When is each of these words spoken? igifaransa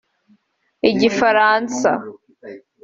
igifaransa 0.89 1.91